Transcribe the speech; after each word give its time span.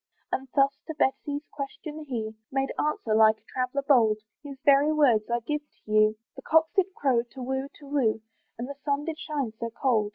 And 0.31 0.47
thus 0.55 0.79
to 0.87 0.95
Betty's 0.95 1.45
question, 1.51 2.05
he 2.05 2.35
Made 2.51 2.73
answer, 2.79 3.13
like 3.13 3.37
a 3.37 3.43
traveller 3.43 3.83
bold, 3.87 4.17
(His 4.41 4.57
very 4.65 4.91
words 4.91 5.29
I 5.29 5.41
give 5.41 5.61
to 5.61 5.91
you,) 5.91 6.15
"The 6.35 6.41
cocks 6.41 6.71
did 6.75 6.91
crow 6.95 7.21
to 7.21 7.41
whoo, 7.43 7.67
to 7.75 7.85
whoo, 7.87 8.21
"And 8.57 8.67
the 8.67 8.73
sun 8.83 9.05
did 9.05 9.19
shine 9.19 9.51
so 9.59 9.69
cold." 9.69 10.09